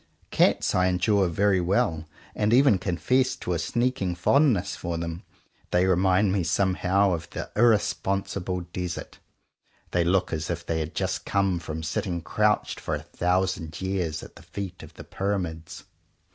Cats 0.31 0.73
I 0.73 0.87
endure 0.87 1.27
very 1.27 1.61
well, 1.61 2.07
and 2.33 2.51
even 2.53 2.79
confess 2.79 3.35
to 3.35 3.53
a 3.53 3.59
sneaking 3.59 4.15
fondness 4.15 4.75
for 4.75 4.97
them. 4.97 5.21
They 5.69 5.85
remind 5.85 6.31
me 6.31 6.41
somehow 6.43 7.11
of 7.11 7.29
the 7.29 7.41
92 7.41 7.41
JOHN 7.43 7.45
COWPER 7.45 7.53
POWYS 7.59 7.63
irresponsible 7.67 8.61
desert. 8.73 9.19
They 9.91 10.03
look 10.03 10.33
as 10.33 10.49
if 10.49 10.65
they 10.65 10.79
had 10.79 10.95
just 10.95 11.23
come 11.25 11.59
from 11.59 11.83
sitting 11.83 12.23
crouched 12.23 12.79
for 12.79 12.95
a 12.95 13.03
thousand 13.03 13.79
years 13.79 14.23
at 14.23 14.35
the 14.35 14.41
feet 14.41 14.81
of 14.81 14.95
the 14.95 15.03
Pyramids. 15.03 15.83